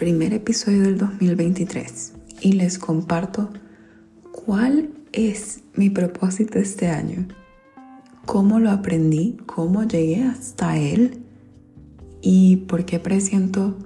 primer 0.00 0.32
episodio 0.32 0.84
del 0.84 0.96
2023 0.96 2.14
y 2.40 2.52
les 2.52 2.78
comparto 2.78 3.50
cuál 4.32 4.88
es 5.12 5.60
mi 5.74 5.90
propósito 5.90 6.58
este 6.58 6.88
año, 6.88 7.28
cómo 8.24 8.60
lo 8.60 8.70
aprendí, 8.70 9.36
cómo 9.44 9.84
llegué 9.84 10.22
hasta 10.22 10.78
él 10.78 11.22
y 12.22 12.56
por 12.66 12.86
qué 12.86 12.98
presiento 12.98 13.76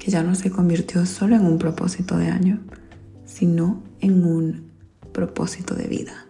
que 0.00 0.10
ya 0.10 0.24
no 0.24 0.34
se 0.34 0.50
convirtió 0.50 1.06
solo 1.06 1.36
en 1.36 1.46
un 1.46 1.58
propósito 1.58 2.16
de 2.18 2.30
año, 2.30 2.58
sino 3.24 3.80
en 4.00 4.24
un 4.24 4.72
propósito 5.12 5.76
de 5.76 5.86
vida. 5.86 6.26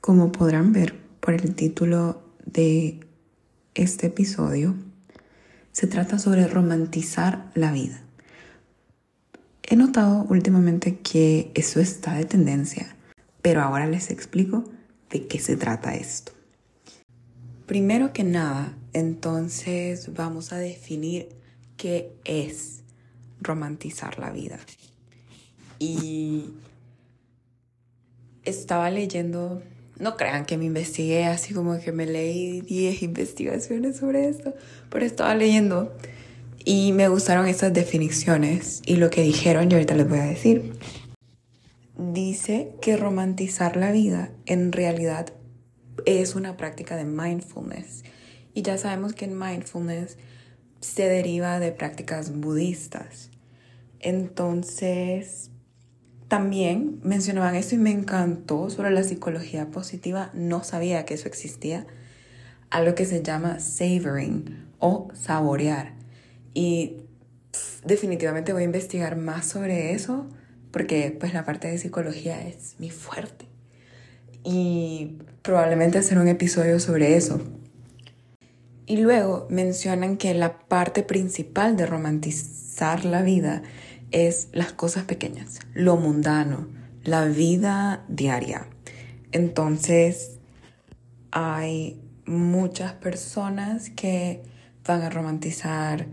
Como 0.00 0.32
podrán 0.32 0.72
ver 0.72 0.96
por 1.20 1.34
el 1.34 1.54
título 1.54 2.20
de 2.44 3.05
este 3.76 4.08
episodio, 4.08 4.74
se 5.72 5.86
trata 5.86 6.18
sobre 6.18 6.48
romantizar 6.48 7.50
la 7.54 7.70
vida. 7.70 8.00
He 9.62 9.76
notado 9.76 10.26
últimamente 10.28 10.98
que 10.98 11.50
eso 11.54 11.80
está 11.80 12.14
de 12.14 12.24
tendencia, 12.24 12.96
pero 13.42 13.62
ahora 13.62 13.86
les 13.86 14.10
explico 14.10 14.64
de 15.10 15.26
qué 15.26 15.38
se 15.38 15.56
trata 15.56 15.94
esto. 15.94 16.32
Primero 17.66 18.12
que 18.12 18.24
nada, 18.24 18.76
entonces 18.92 20.14
vamos 20.14 20.52
a 20.52 20.58
definir 20.58 21.28
qué 21.76 22.12
es 22.24 22.82
romantizar 23.40 24.18
la 24.18 24.30
vida. 24.30 24.58
Y 25.78 26.54
estaba 28.44 28.90
leyendo, 28.90 29.62
no 29.98 30.16
crean 30.16 30.44
que 30.44 30.58
me 30.58 30.66
investigué 30.66 31.24
así 31.24 31.54
como 31.54 31.78
que 31.78 31.92
me 31.92 32.06
leí 32.06 32.60
10 32.60 33.02
investigaciones 33.02 33.96
sobre 33.96 34.28
esto, 34.28 34.54
pero 34.90 35.04
estaba 35.04 35.34
leyendo 35.34 35.96
y 36.64 36.92
me 36.92 37.08
gustaron 37.08 37.46
estas 37.46 37.72
definiciones 37.72 38.82
y 38.84 38.96
lo 38.96 39.08
que 39.10 39.22
dijeron 39.22 39.70
y 39.70 39.74
ahorita 39.74 39.94
les 39.94 40.08
voy 40.08 40.18
a 40.18 40.24
decir. 40.24 40.72
Dice 41.96 42.72
que 42.82 42.96
romantizar 42.96 43.76
la 43.76 43.90
vida 43.92 44.30
en 44.44 44.72
realidad 44.72 45.32
es 46.04 46.34
una 46.34 46.56
práctica 46.56 46.96
de 46.96 47.04
mindfulness. 47.04 48.04
Y 48.52 48.62
ya 48.62 48.78
sabemos 48.78 49.12
que 49.12 49.26
en 49.26 49.38
mindfulness 49.38 50.18
se 50.80 51.08
deriva 51.08 51.58
de 51.58 51.72
prácticas 51.72 52.32
budistas. 52.32 53.30
Entonces, 54.00 55.50
también 56.28 57.00
mencionaban 57.02 57.54
esto 57.54 57.74
y 57.74 57.78
me 57.78 57.92
encantó 57.92 58.68
sobre 58.70 58.90
la 58.90 59.04
psicología 59.04 59.70
positiva. 59.70 60.30
No 60.34 60.64
sabía 60.64 61.04
que 61.04 61.14
eso 61.14 61.28
existía. 61.28 61.86
Algo 62.70 62.94
que 62.94 63.06
se 63.06 63.22
llama 63.22 63.60
savoring 63.60 64.66
o 64.78 65.08
saborear. 65.14 65.94
Y 66.52 66.96
definitivamente 67.84 68.52
voy 68.52 68.62
a 68.62 68.64
investigar 68.66 69.16
más 69.16 69.46
sobre 69.46 69.92
eso 69.92 70.26
porque 70.72 71.16
pues 71.18 71.32
la 71.32 71.44
parte 71.44 71.68
de 71.68 71.78
psicología 71.78 72.46
es 72.46 72.74
mi 72.78 72.90
fuerte. 72.90 73.46
Y 74.42 75.18
probablemente 75.42 75.98
hacer 75.98 76.18
un 76.18 76.28
episodio 76.28 76.80
sobre 76.80 77.16
eso. 77.16 77.40
Y 78.86 78.98
luego 78.98 79.46
mencionan 79.48 80.16
que 80.16 80.34
la 80.34 80.58
parte 80.58 81.02
principal 81.02 81.76
de 81.76 81.86
romantizar 81.86 83.04
la 83.04 83.22
vida 83.22 83.62
es 84.10 84.48
las 84.52 84.72
cosas 84.72 85.04
pequeñas, 85.04 85.60
lo 85.74 85.96
mundano, 85.96 86.68
la 87.04 87.24
vida 87.24 88.04
diaria. 88.08 88.66
Entonces, 89.32 90.38
hay 91.30 92.00
muchas 92.24 92.92
personas 92.94 93.90
que 93.90 94.42
van 94.86 95.02
a 95.02 95.10
romantizar 95.10 96.06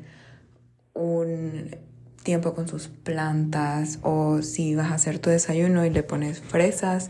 un 0.94 1.76
tiempo 2.24 2.54
con 2.54 2.68
sus 2.68 2.88
plantas 2.88 4.00
o 4.02 4.42
si 4.42 4.75
vas 4.75 4.92
a 4.92 4.96
hacer 4.96 5.20
tu 5.20 5.30
desayuno 5.30 5.86
y 5.86 5.90
le 5.90 6.04
pones 6.04 6.40
fresas, 6.40 7.10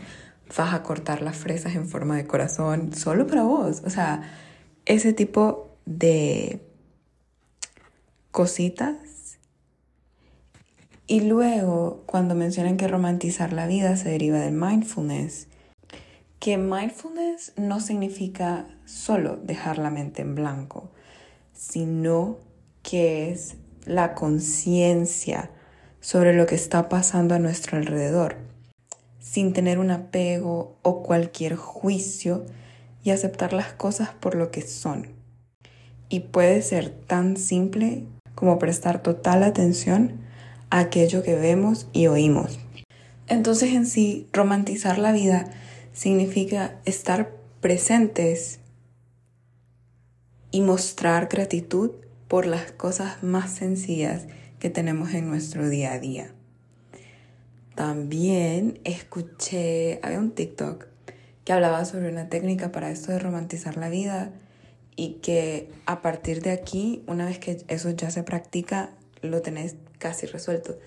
vas 0.56 0.74
a 0.74 0.82
cortar 0.82 1.22
las 1.22 1.36
fresas 1.36 1.74
en 1.74 1.88
forma 1.88 2.16
de 2.16 2.26
corazón 2.26 2.92
solo 2.94 3.26
para 3.26 3.42
vos. 3.42 3.82
O 3.84 3.90
sea, 3.90 4.22
ese 4.84 5.12
tipo 5.12 5.78
de 5.86 6.60
cositas. 8.30 8.96
Y 11.06 11.20
luego, 11.20 12.02
cuando 12.06 12.34
mencionan 12.34 12.78
que 12.78 12.88
romantizar 12.88 13.52
la 13.52 13.66
vida 13.66 13.96
se 13.96 14.08
deriva 14.08 14.38
del 14.38 14.54
mindfulness, 14.54 15.48
que 16.40 16.56
mindfulness 16.56 17.52
no 17.56 17.80
significa 17.80 18.66
solo 18.86 19.36
dejar 19.36 19.76
la 19.76 19.90
mente 19.90 20.22
en 20.22 20.34
blanco, 20.34 20.90
sino 21.52 22.38
que 22.82 23.30
es 23.30 23.56
la 23.84 24.14
conciencia 24.14 25.50
sobre 26.00 26.34
lo 26.34 26.46
que 26.46 26.54
está 26.54 26.88
pasando 26.88 27.34
a 27.34 27.38
nuestro 27.38 27.76
alrededor, 27.76 28.36
sin 29.20 29.52
tener 29.52 29.78
un 29.78 29.90
apego 29.90 30.78
o 30.80 31.02
cualquier 31.02 31.56
juicio 31.56 32.46
y 33.02 33.10
aceptar 33.10 33.52
las 33.52 33.74
cosas 33.74 34.08
por 34.08 34.36
lo 34.36 34.50
que 34.50 34.62
son. 34.62 35.08
Y 36.08 36.20
puede 36.20 36.62
ser 36.62 36.88
tan 36.88 37.36
simple 37.36 38.06
como 38.34 38.58
prestar 38.58 39.02
total 39.02 39.42
atención 39.42 40.23
aquello 40.80 41.22
que 41.22 41.36
vemos 41.36 41.86
y 41.92 42.08
oímos. 42.08 42.58
Entonces 43.28 43.72
en 43.72 43.86
sí, 43.86 44.28
romantizar 44.32 44.98
la 44.98 45.12
vida 45.12 45.44
significa 45.92 46.80
estar 46.84 47.36
presentes 47.60 48.58
y 50.50 50.62
mostrar 50.62 51.28
gratitud 51.28 51.92
por 52.26 52.46
las 52.46 52.72
cosas 52.72 53.22
más 53.22 53.52
sencillas 53.52 54.26
que 54.58 54.68
tenemos 54.68 55.14
en 55.14 55.28
nuestro 55.28 55.68
día 55.68 55.92
a 55.92 56.00
día. 56.00 56.34
También 57.76 58.80
escuché, 58.82 60.00
había 60.02 60.18
un 60.18 60.32
TikTok 60.32 60.86
que 61.44 61.52
hablaba 61.52 61.84
sobre 61.84 62.08
una 62.08 62.28
técnica 62.28 62.72
para 62.72 62.90
esto 62.90 63.12
de 63.12 63.20
romantizar 63.20 63.76
la 63.76 63.90
vida 63.90 64.32
y 64.96 65.14
que 65.22 65.70
a 65.86 66.02
partir 66.02 66.42
de 66.42 66.50
aquí, 66.50 67.04
una 67.06 67.26
vez 67.26 67.38
que 67.38 67.64
eso 67.68 67.90
ya 67.90 68.10
se 68.10 68.24
practica, 68.24 68.90
lo 69.22 69.40
tenés 69.42 69.76
casi 69.98 70.26
resuelto. 70.26 70.78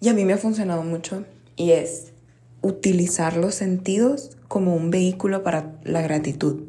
Y 0.00 0.08
a 0.08 0.14
mí 0.14 0.24
me 0.24 0.34
ha 0.34 0.38
funcionado 0.38 0.82
mucho 0.82 1.24
y 1.56 1.72
es 1.72 2.12
utilizar 2.60 3.36
los 3.36 3.54
sentidos 3.54 4.36
como 4.48 4.74
un 4.74 4.90
vehículo 4.90 5.42
para 5.42 5.72
la 5.84 6.02
gratitud. 6.02 6.64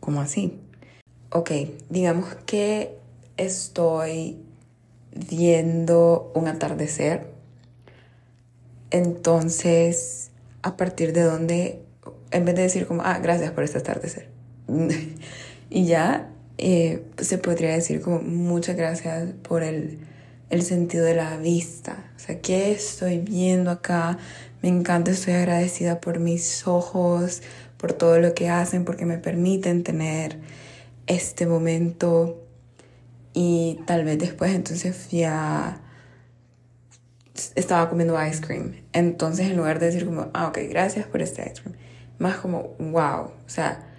¿Cómo 0.00 0.20
así? 0.20 0.58
Ok, 1.30 1.50
digamos 1.88 2.34
que 2.46 2.96
estoy 3.36 4.38
viendo 5.28 6.30
un 6.34 6.48
atardecer. 6.48 7.26
Entonces, 8.90 10.30
a 10.62 10.76
partir 10.76 11.12
de 11.12 11.22
donde, 11.22 11.82
en 12.30 12.44
vez 12.44 12.54
de 12.54 12.62
decir 12.62 12.86
como, 12.86 13.02
ah, 13.02 13.18
gracias 13.18 13.52
por 13.52 13.64
este 13.64 13.78
atardecer. 13.78 14.28
y 15.70 15.86
ya 15.86 16.30
eh, 16.58 17.04
se 17.18 17.38
podría 17.38 17.70
decir 17.70 18.00
como, 18.00 18.20
muchas 18.20 18.76
gracias 18.76 19.32
por 19.42 19.62
el, 19.62 19.98
el 20.50 20.62
sentido 20.62 21.04
de 21.04 21.14
la 21.14 21.36
vista. 21.36 22.04
O 22.16 22.18
sea, 22.18 22.40
¿qué 22.40 22.72
estoy 22.72 23.18
viendo 23.18 23.70
acá? 23.70 24.18
Me 24.62 24.68
encanta, 24.68 25.10
estoy 25.10 25.34
agradecida 25.34 26.00
por 26.00 26.18
mis 26.18 26.66
ojos, 26.66 27.42
por 27.78 27.92
todo 27.92 28.18
lo 28.18 28.34
que 28.34 28.50
hacen, 28.50 28.84
porque 28.84 29.06
me 29.06 29.16
permiten 29.16 29.84
tener 29.84 30.38
este 31.06 31.46
momento 31.46 32.44
y 33.32 33.80
tal 33.86 34.04
vez 34.04 34.18
después 34.18 34.52
entonces 34.52 35.08
ya 35.10 35.80
estaba 37.54 37.88
comiendo 37.88 38.22
ice 38.22 38.40
cream. 38.40 38.74
Entonces 38.92 39.48
en 39.48 39.56
lugar 39.56 39.78
de 39.78 39.86
decir 39.86 40.04
como, 40.04 40.28
ah, 40.34 40.48
ok, 40.48 40.58
gracias 40.68 41.06
por 41.06 41.22
este 41.22 41.42
ice 41.42 41.62
cream, 41.62 41.76
más 42.18 42.36
como, 42.36 42.74
wow, 42.78 43.30
o 43.46 43.48
sea, 43.48 43.89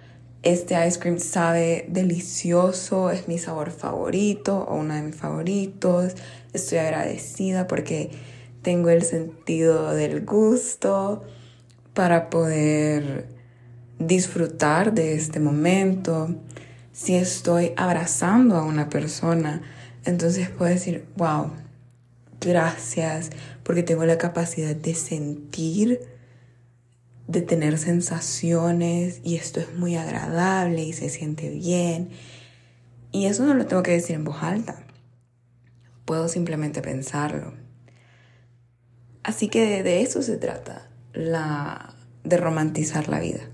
este 0.42 0.74
ice 0.86 0.98
cream 0.98 1.18
sabe 1.18 1.86
delicioso, 1.88 3.10
es 3.10 3.28
mi 3.28 3.38
sabor 3.38 3.70
favorito 3.70 4.66
o 4.68 4.76
uno 4.76 4.94
de 4.94 5.02
mis 5.02 5.16
favoritos, 5.16 6.14
estoy 6.52 6.78
agradecida 6.78 7.66
porque 7.66 8.10
tengo 8.62 8.90
el 8.90 9.02
sentido 9.02 9.94
del 9.94 10.24
gusto 10.24 11.22
para 11.94 12.30
poder 12.30 13.26
disfrutar 13.98 14.94
de 14.94 15.14
este 15.14 15.40
momento. 15.40 16.34
Si 16.92 17.14
estoy 17.14 17.72
abrazando 17.76 18.56
a 18.56 18.64
una 18.64 18.88
persona, 18.88 19.62
entonces 20.04 20.48
puedo 20.48 20.70
decir, 20.72 21.06
wow, 21.16 21.50
gracias, 22.40 23.30
porque 23.62 23.82
tengo 23.82 24.04
la 24.04 24.18
capacidad 24.18 24.74
de 24.74 24.94
sentir, 24.94 26.00
de 27.32 27.42
tener 27.42 27.78
sensaciones 27.78 29.20
y 29.24 29.36
esto 29.36 29.60
es 29.60 29.74
muy 29.74 29.96
agradable 29.96 30.82
y 30.84 30.92
se 30.92 31.08
siente 31.08 31.50
bien. 31.50 32.10
Y 33.10 33.26
eso 33.26 33.44
no 33.44 33.54
lo 33.54 33.66
tengo 33.66 33.82
que 33.82 33.90
decir 33.90 34.16
en 34.16 34.24
voz 34.24 34.42
alta, 34.42 34.84
puedo 36.04 36.28
simplemente 36.28 36.82
pensarlo. 36.82 37.54
Así 39.22 39.48
que 39.48 39.82
de, 39.82 40.02
eso 40.02 40.22
se 40.22 40.36
trata, 40.36 40.88
la, 41.12 41.94
de 42.24 42.36
romantizar 42.36 43.08
la 43.08 43.20
vida 43.20 43.48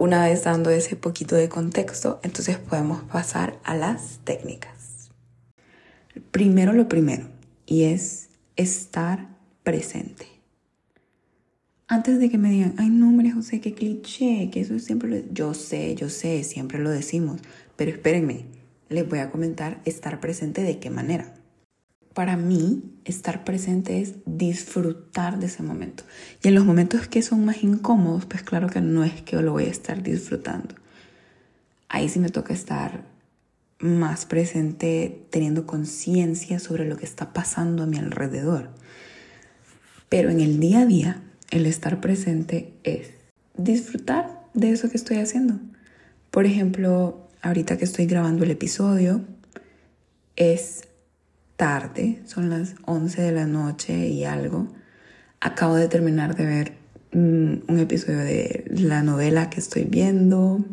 una 0.00 0.24
vez 0.24 0.44
dando 0.44 0.70
ese 0.70 0.96
poquito 0.96 1.36
de 1.36 1.50
contexto, 1.50 2.20
entonces 2.22 2.56
podemos 2.56 3.02
pasar 3.02 3.58
a 3.64 3.74
las 3.74 4.20
técnicas. 4.24 5.10
Primero 6.30 6.72
lo 6.72 6.88
primero, 6.88 7.28
y 7.66 7.84
es 7.84 8.30
estar 8.56 9.28
presente. 9.62 10.29
Antes 11.92 12.20
de 12.20 12.30
que 12.30 12.38
me 12.38 12.50
digan, 12.50 12.74
ay 12.78 12.88
no, 12.88 13.10
María 13.10 13.34
José, 13.34 13.60
qué 13.60 13.74
cliché, 13.74 14.48
que 14.50 14.60
eso 14.60 14.78
siempre 14.78 15.10
lo... 15.10 15.32
Yo 15.32 15.54
sé, 15.54 15.94
yo 15.96 16.08
sé, 16.08 16.44
siempre 16.44 16.78
lo 16.78 16.88
decimos, 16.88 17.40
pero 17.76 17.90
espérenme, 17.90 18.46
les 18.88 19.08
voy 19.08 19.18
a 19.18 19.30
comentar 19.30 19.82
estar 19.84 20.20
presente 20.20 20.62
de 20.62 20.78
qué 20.78 20.88
manera 20.88 21.34
para 22.14 22.36
mí 22.36 22.82
estar 23.04 23.44
presente 23.44 24.00
es 24.00 24.14
disfrutar 24.26 25.38
de 25.38 25.46
ese 25.46 25.62
momento. 25.62 26.04
Y 26.42 26.48
en 26.48 26.54
los 26.54 26.64
momentos 26.64 27.06
que 27.08 27.22
son 27.22 27.44
más 27.44 27.62
incómodos, 27.62 28.26
pues 28.26 28.42
claro 28.42 28.68
que 28.68 28.80
no 28.80 29.04
es 29.04 29.22
que 29.22 29.36
lo 29.36 29.52
voy 29.52 29.64
a 29.64 29.70
estar 29.70 30.02
disfrutando. 30.02 30.74
Ahí 31.88 32.08
sí 32.08 32.18
me 32.18 32.28
toca 32.28 32.52
estar 32.52 33.04
más 33.78 34.26
presente, 34.26 35.26
teniendo 35.30 35.66
conciencia 35.66 36.58
sobre 36.58 36.86
lo 36.86 36.96
que 36.96 37.06
está 37.06 37.32
pasando 37.32 37.84
a 37.84 37.86
mi 37.86 37.96
alrededor. 37.96 38.70
Pero 40.08 40.30
en 40.30 40.40
el 40.40 40.60
día 40.60 40.80
a 40.80 40.86
día, 40.86 41.22
el 41.50 41.66
estar 41.66 42.00
presente 42.00 42.72
es 42.84 43.10
disfrutar 43.56 44.40
de 44.54 44.70
eso 44.70 44.88
que 44.88 44.96
estoy 44.96 45.18
haciendo. 45.18 45.60
Por 46.30 46.46
ejemplo, 46.46 47.28
ahorita 47.42 47.76
que 47.76 47.84
estoy 47.84 48.06
grabando 48.06 48.44
el 48.44 48.50
episodio, 48.50 49.24
es 50.36 50.84
tarde, 51.56 52.22
son 52.24 52.50
las 52.50 52.74
11 52.86 53.20
de 53.20 53.32
la 53.32 53.46
noche 53.46 54.08
y 54.08 54.24
algo. 54.24 54.68
Acabo 55.40 55.74
de 55.74 55.88
terminar 55.88 56.36
de 56.36 56.46
ver 56.46 56.72
mm, 57.12 57.70
un 57.70 57.78
episodio 57.78 58.18
de 58.18 58.64
la 58.68 59.02
novela 59.02 59.50
que 59.50 59.60
estoy 59.60 59.84
viendo. 59.84 60.64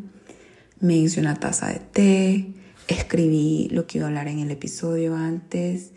Me 0.80 0.96
hice 0.96 1.20
una 1.20 1.36
taza 1.36 1.68
de 1.68 1.80
té, 1.80 2.54
escribí 2.88 3.68
lo 3.72 3.88
que 3.88 3.98
iba 3.98 4.06
a 4.06 4.10
hablar 4.10 4.28
en 4.28 4.40
el 4.40 4.52
episodio 4.52 5.16
antes 5.16 5.92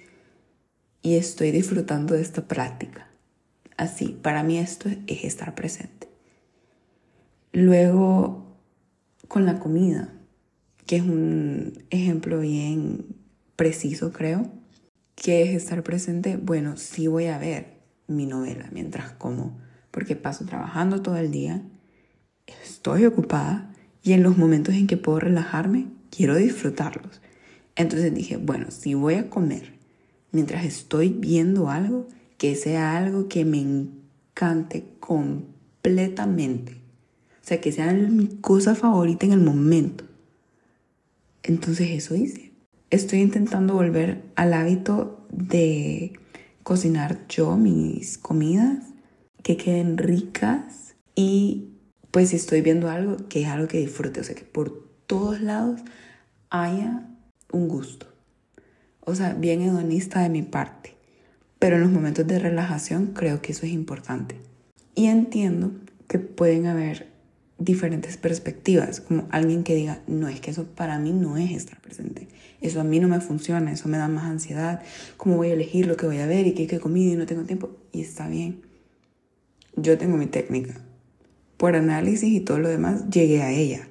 y 1.02 1.16
estoy 1.16 1.50
disfrutando 1.50 2.14
de 2.14 2.22
esta 2.22 2.48
práctica. 2.48 3.09
Así, 3.80 4.08
para 4.08 4.42
mí 4.42 4.58
esto 4.58 4.90
es 5.06 5.24
estar 5.24 5.54
presente. 5.54 6.06
Luego, 7.50 8.58
con 9.26 9.46
la 9.46 9.58
comida, 9.58 10.12
que 10.84 10.96
es 10.96 11.02
un 11.02 11.82
ejemplo 11.88 12.40
bien 12.40 13.06
preciso, 13.56 14.12
creo. 14.12 14.52
¿Qué 15.14 15.44
es 15.44 15.62
estar 15.62 15.82
presente? 15.82 16.36
Bueno, 16.36 16.76
sí 16.76 17.06
voy 17.06 17.28
a 17.28 17.38
ver 17.38 17.78
mi 18.06 18.26
novela 18.26 18.68
mientras 18.70 19.12
como, 19.12 19.58
porque 19.90 20.14
paso 20.14 20.44
trabajando 20.44 21.00
todo 21.00 21.16
el 21.16 21.30
día, 21.30 21.62
estoy 22.62 23.06
ocupada 23.06 23.72
y 24.02 24.12
en 24.12 24.22
los 24.22 24.36
momentos 24.36 24.74
en 24.74 24.88
que 24.88 24.98
puedo 24.98 25.20
relajarme, 25.20 25.86
quiero 26.10 26.36
disfrutarlos. 26.36 27.22
Entonces 27.76 28.12
dije, 28.12 28.36
bueno, 28.36 28.70
si 28.72 28.92
voy 28.92 29.14
a 29.14 29.30
comer 29.30 29.72
mientras 30.32 30.66
estoy 30.66 31.08
viendo 31.08 31.70
algo, 31.70 32.08
que 32.40 32.56
sea 32.56 32.96
algo 32.96 33.28
que 33.28 33.44
me 33.44 33.60
encante 33.60 34.96
completamente. 34.98 36.72
O 36.72 37.44
sea, 37.50 37.60
que 37.60 37.70
sea 37.70 37.92
mi 37.92 38.26
cosa 38.40 38.74
favorita 38.74 39.26
en 39.26 39.32
el 39.32 39.40
momento. 39.40 40.04
Entonces 41.42 41.90
eso 41.90 42.16
hice 42.16 42.50
estoy 42.90 43.20
intentando 43.20 43.74
volver 43.74 44.22
al 44.34 44.52
hábito 44.52 45.26
de 45.30 46.12
cocinar 46.62 47.26
yo 47.28 47.56
mis 47.56 48.18
comidas, 48.18 48.84
que 49.42 49.56
queden 49.56 49.96
ricas 49.96 50.96
y 51.14 51.68
pues 52.10 52.30
si 52.30 52.36
estoy 52.36 52.60
viendo 52.60 52.90
algo, 52.90 53.16
que 53.28 53.42
es 53.42 53.48
algo 53.48 53.68
que 53.68 53.78
disfrute, 53.78 54.20
o 54.20 54.24
sea, 54.24 54.34
que 54.34 54.44
por 54.44 54.90
todos 55.06 55.40
lados 55.40 55.80
haya 56.50 57.08
un 57.52 57.68
gusto. 57.68 58.06
O 59.00 59.14
sea, 59.14 59.34
bien 59.34 59.62
hedonista 59.62 60.20
de 60.20 60.28
mi 60.28 60.42
parte. 60.42 60.96
Pero 61.60 61.76
en 61.76 61.82
los 61.82 61.92
momentos 61.92 62.26
de 62.26 62.40
relajación 62.40 63.08
creo 63.08 63.40
que 63.40 63.52
eso 63.52 63.66
es 63.66 63.72
importante. 63.72 64.40
Y 64.96 65.06
entiendo 65.06 65.70
que 66.08 66.18
pueden 66.18 66.66
haber 66.66 67.10
diferentes 67.58 68.16
perspectivas, 68.16 69.02
como 69.02 69.28
alguien 69.30 69.62
que 69.62 69.74
diga, 69.74 70.02
no, 70.06 70.28
es 70.28 70.40
que 70.40 70.50
eso 70.50 70.64
para 70.64 70.98
mí 70.98 71.12
no 71.12 71.36
es 71.36 71.50
estar 71.52 71.78
presente, 71.80 72.26
eso 72.62 72.80
a 72.80 72.84
mí 72.84 72.98
no 72.98 73.06
me 73.06 73.20
funciona, 73.20 73.70
eso 73.70 73.88
me 73.88 73.98
da 73.98 74.08
más 74.08 74.24
ansiedad, 74.24 74.82
cómo 75.18 75.36
voy 75.36 75.50
a 75.50 75.52
elegir 75.52 75.86
lo 75.86 75.96
que 75.98 76.06
voy 76.06 76.18
a 76.18 76.26
ver 76.26 76.46
y 76.46 76.54
qué, 76.54 76.66
qué 76.66 76.80
comida 76.80 77.12
y 77.12 77.16
no 77.16 77.26
tengo 77.26 77.44
tiempo, 77.44 77.76
y 77.92 78.00
está 78.00 78.28
bien. 78.28 78.62
Yo 79.76 79.98
tengo 79.98 80.16
mi 80.16 80.26
técnica. 80.26 80.80
Por 81.58 81.76
análisis 81.76 82.32
y 82.32 82.40
todo 82.40 82.58
lo 82.58 82.70
demás, 82.70 83.10
llegué 83.10 83.42
a 83.42 83.52
ella. 83.52 83.86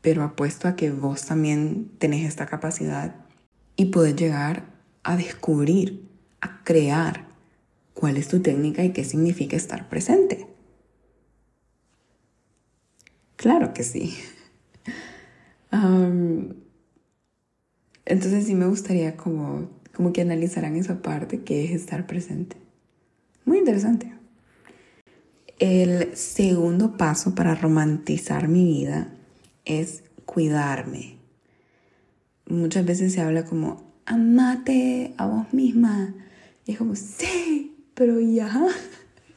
Pero 0.00 0.22
apuesto 0.22 0.68
a 0.68 0.76
que 0.76 0.92
vos 0.92 1.26
también 1.26 1.90
tenés 1.98 2.24
esta 2.26 2.46
capacidad 2.46 3.16
y 3.76 3.86
podés 3.86 4.14
llegar 4.14 4.71
a 5.02 5.16
descubrir, 5.16 6.08
a 6.40 6.62
crear 6.64 7.26
cuál 7.94 8.16
es 8.16 8.28
tu 8.28 8.40
técnica 8.40 8.84
y 8.84 8.92
qué 8.92 9.04
significa 9.04 9.56
estar 9.56 9.88
presente. 9.88 10.46
Claro 13.36 13.74
que 13.74 13.82
sí. 13.82 14.16
entonces 18.04 18.46
sí 18.46 18.54
me 18.54 18.66
gustaría 18.66 19.16
como, 19.16 19.70
como 19.94 20.12
que 20.12 20.20
analizaran 20.20 20.76
esa 20.76 21.02
parte 21.02 21.42
que 21.42 21.64
es 21.64 21.72
estar 21.72 22.06
presente. 22.06 22.56
Muy 23.44 23.58
interesante. 23.58 24.12
El 25.58 26.16
segundo 26.16 26.96
paso 26.96 27.34
para 27.34 27.54
romantizar 27.54 28.48
mi 28.48 28.64
vida 28.64 29.14
es 29.64 30.04
cuidarme. 30.26 31.18
Muchas 32.46 32.84
veces 32.84 33.12
se 33.12 33.20
habla 33.20 33.44
como, 33.44 33.91
amate 34.06 35.14
a 35.16 35.26
vos 35.26 35.52
misma. 35.52 36.14
Y 36.66 36.72
es 36.72 36.78
como, 36.78 36.96
sí, 36.96 37.76
pero 37.94 38.20
ya. 38.20 38.66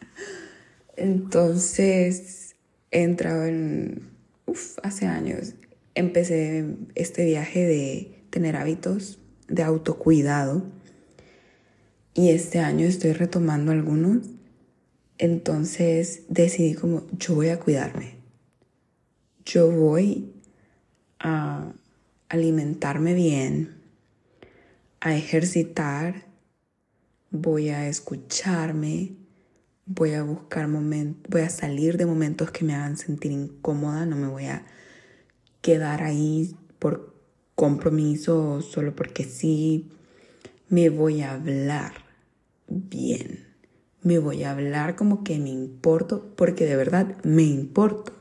Entonces, 0.97 2.55
he 2.91 3.03
entrado 3.03 3.45
en, 3.45 4.09
uf, 4.45 4.77
hace 4.83 5.07
años, 5.07 5.53
empecé 5.95 6.65
este 6.95 7.25
viaje 7.25 7.65
de 7.65 8.15
tener 8.29 8.55
hábitos 8.55 9.19
de 9.47 9.63
autocuidado 9.63 10.63
y 12.13 12.29
este 12.29 12.59
año 12.59 12.85
estoy 12.85 13.11
retomando 13.13 13.71
algunos. 13.71 14.29
Entonces 15.17 16.23
decidí 16.29 16.73
como 16.73 17.05
yo 17.17 17.35
voy 17.35 17.49
a 17.49 17.59
cuidarme. 17.59 18.15
Yo 19.45 19.69
voy 19.69 20.33
a 21.19 21.73
alimentarme 22.29 23.13
bien, 23.13 23.74
a 25.05 25.15
ejercitar, 25.15 26.25
voy 27.29 27.69
a 27.69 27.87
escucharme, 27.87 29.15
voy 29.85 30.15
a 30.15 30.23
buscar 30.23 30.67
momentos, 30.67 31.29
voy 31.29 31.41
a 31.41 31.49
salir 31.51 31.97
de 31.97 32.07
momentos 32.07 32.49
que 32.49 32.65
me 32.65 32.73
hagan 32.73 32.97
sentir 32.97 33.31
incómoda, 33.31 34.07
no 34.07 34.15
me 34.15 34.27
voy 34.27 34.45
a 34.47 34.65
quedar 35.61 36.01
ahí 36.01 36.55
por 36.79 37.13
compromiso 37.53 38.63
solo 38.63 38.95
porque 38.95 39.25
sí, 39.25 39.91
me 40.69 40.89
voy 40.89 41.21
a 41.21 41.33
hablar 41.33 41.93
bien, 42.67 43.45
me 44.01 44.17
voy 44.17 44.41
a 44.41 44.53
hablar 44.53 44.95
como 44.95 45.23
que 45.23 45.37
me 45.37 45.51
importo, 45.51 46.33
porque 46.35 46.65
de 46.65 46.77
verdad 46.77 47.23
me 47.23 47.43
importo, 47.43 48.11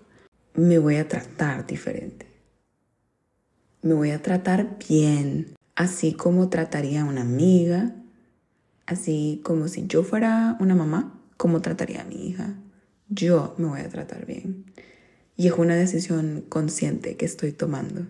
me 0.52 0.76
voy 0.78 0.96
a 0.96 1.08
tratar 1.08 1.66
diferente, 1.66 2.26
me 3.80 3.94
voy 3.94 4.10
a 4.10 4.20
tratar 4.20 4.76
bien, 4.86 5.54
así 5.76 6.12
como 6.12 6.48
trataría 6.48 7.02
a 7.02 7.04
una 7.04 7.22
amiga, 7.22 7.94
así 8.86 9.40
como 9.44 9.68
si 9.68 9.86
yo 9.86 10.02
fuera 10.02 10.56
una 10.60 10.74
mamá 10.74 11.20
cómo 11.36 11.60
trataría 11.60 12.02
a 12.02 12.04
mi 12.04 12.28
hija. 12.28 12.54
Yo 13.08 13.54
me 13.58 13.66
voy 13.66 13.80
a 13.80 13.88
tratar 13.88 14.26
bien. 14.26 14.64
Y 15.36 15.48
es 15.48 15.52
una 15.54 15.74
decisión 15.74 16.44
consciente 16.48 17.16
que 17.16 17.24
estoy 17.24 17.52
tomando. 17.52 18.06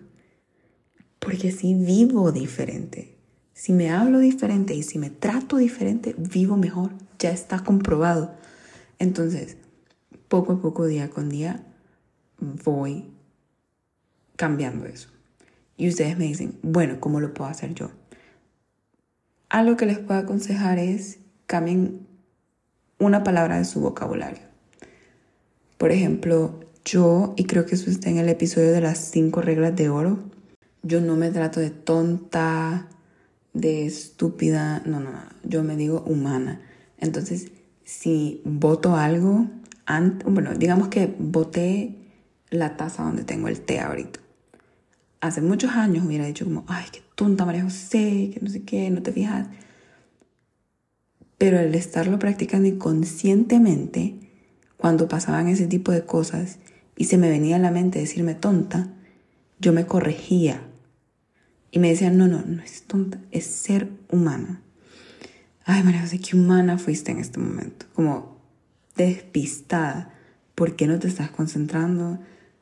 Porque 1.19 1.51
si 1.51 1.73
vivo 1.73 2.31
diferente, 2.31 3.17
si 3.53 3.73
me 3.73 3.89
hablo 3.89 4.19
diferente 4.19 4.75
y 4.75 4.83
si 4.83 4.99
me 4.99 5.09
trato 5.09 5.57
diferente, 5.57 6.15
vivo 6.17 6.55
mejor. 6.55 6.91
Ya 7.19 7.31
está 7.31 7.63
comprobado. 7.63 8.35
Entonces, 8.99 9.57
poco 10.27 10.53
a 10.53 10.61
poco, 10.61 10.85
día 10.85 11.09
con 11.09 11.29
día, 11.29 11.65
voy 12.39 13.05
cambiando 14.35 14.85
eso. 14.85 15.14
Y 15.77 15.89
ustedes 15.89 16.17
me 16.17 16.25
dicen, 16.25 16.57
bueno, 16.61 16.99
¿cómo 16.99 17.19
lo 17.19 17.33
puedo 17.33 17.49
hacer 17.49 17.73
yo? 17.73 17.91
Algo 19.49 19.77
que 19.77 19.85
les 19.85 19.99
puedo 19.99 20.19
aconsejar 20.19 20.79
es 20.79 21.19
cambien 21.45 22.07
una 22.99 23.23
palabra 23.23 23.57
de 23.57 23.65
su 23.65 23.81
vocabulario. 23.81 24.43
Por 25.77 25.91
ejemplo, 25.91 26.61
yo, 26.85 27.33
y 27.35 27.45
creo 27.45 27.65
que 27.65 27.75
eso 27.75 27.89
está 27.89 28.09
en 28.09 28.17
el 28.17 28.29
episodio 28.29 28.71
de 28.71 28.81
las 28.81 28.99
cinco 28.99 29.41
reglas 29.41 29.75
de 29.75 29.89
oro, 29.89 30.19
yo 30.83 31.01
no 31.01 31.15
me 31.15 31.31
trato 31.31 31.59
de 31.59 31.71
tonta, 31.71 32.87
de 33.53 33.85
estúpida, 33.85 34.81
no, 34.85 34.99
no, 34.99 35.11
no, 35.11 35.19
yo 35.43 35.63
me 35.63 35.75
digo 35.75 36.03
humana. 36.05 36.61
Entonces, 36.99 37.51
si 37.83 38.41
voto 38.45 38.95
algo, 38.95 39.47
bueno, 40.25 40.53
digamos 40.53 40.89
que 40.89 41.13
boté 41.17 41.95
la 42.49 42.77
taza 42.77 43.03
donde 43.03 43.23
tengo 43.23 43.47
el 43.47 43.61
té 43.61 43.79
ahorita. 43.79 44.19
Hace 45.25 45.41
muchos 45.41 45.71
años 45.71 46.05
hubiera 46.05 46.27
dicho 46.27 46.45
como, 46.45 46.65
ay, 46.67 46.85
qué 46.91 47.01
tonta 47.15 47.45
María 47.45 47.63
José, 47.63 48.29
que 48.31 48.39
no 48.41 48.49
sé 48.49 48.61
qué, 48.61 48.91
no 48.91 49.01
te 49.01 49.11
fijas. 49.11 49.47
Pero 51.39 51.57
al 51.57 51.73
estarlo 51.73 52.19
practicando 52.19 52.67
inconscientemente, 52.67 54.15
cuando 54.77 55.07
pasaban 55.07 55.47
ese 55.47 55.65
tipo 55.65 55.91
de 55.91 56.05
cosas 56.05 56.59
y 56.95 57.05
se 57.05 57.17
me 57.17 57.29
venía 57.29 57.55
a 57.55 57.59
la 57.59 57.71
mente 57.71 57.97
decirme 57.97 58.35
tonta, 58.35 58.93
yo 59.59 59.73
me 59.73 59.87
corregía 59.87 60.61
y 61.71 61.79
me 61.79 61.89
decían, 61.89 62.17
no, 62.17 62.27
no, 62.27 62.43
no 62.45 62.61
es 62.61 62.83
tonta, 62.83 63.19
es 63.31 63.45
ser 63.45 63.89
humana. 64.11 64.61
Ay, 65.65 65.81
María 65.81 66.01
José, 66.01 66.19
qué 66.19 66.37
humana 66.37 66.77
fuiste 66.77 67.11
en 67.11 67.17
este 67.17 67.39
momento. 67.39 67.87
Como 67.95 68.39
despistada. 68.95 70.13
¿Por 70.53 70.75
qué 70.75 70.85
no 70.85 70.99
te 70.99 71.07
estás 71.07 71.31
concentrando? 71.31 72.19